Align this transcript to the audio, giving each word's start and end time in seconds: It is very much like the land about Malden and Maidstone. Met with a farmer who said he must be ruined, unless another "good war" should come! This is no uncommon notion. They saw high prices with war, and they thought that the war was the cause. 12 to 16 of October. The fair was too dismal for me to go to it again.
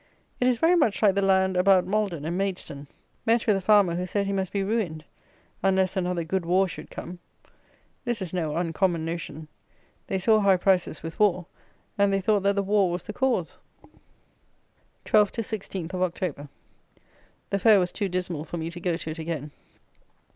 It 0.39 0.47
is 0.47 0.57
very 0.57 0.75
much 0.75 1.03
like 1.03 1.13
the 1.13 1.21
land 1.21 1.55
about 1.55 1.85
Malden 1.85 2.25
and 2.25 2.35
Maidstone. 2.35 2.87
Met 3.23 3.45
with 3.45 3.55
a 3.55 3.61
farmer 3.61 3.93
who 3.93 4.07
said 4.07 4.25
he 4.25 4.33
must 4.33 4.51
be 4.51 4.63
ruined, 4.63 5.05
unless 5.61 5.95
another 5.95 6.23
"good 6.23 6.43
war" 6.43 6.67
should 6.67 6.89
come! 6.89 7.19
This 8.03 8.19
is 8.19 8.33
no 8.33 8.55
uncommon 8.55 9.05
notion. 9.05 9.47
They 10.07 10.17
saw 10.17 10.39
high 10.39 10.57
prices 10.57 11.03
with 11.03 11.19
war, 11.19 11.45
and 11.99 12.11
they 12.11 12.19
thought 12.19 12.41
that 12.41 12.55
the 12.55 12.63
war 12.63 12.89
was 12.89 13.03
the 13.03 13.13
cause. 13.13 13.59
12 15.05 15.33
to 15.33 15.43
16 15.43 15.91
of 15.93 16.01
October. 16.01 16.49
The 17.51 17.59
fair 17.59 17.79
was 17.79 17.91
too 17.91 18.09
dismal 18.09 18.43
for 18.43 18.57
me 18.57 18.71
to 18.71 18.79
go 18.79 18.97
to 18.97 19.11
it 19.11 19.19
again. 19.19 19.51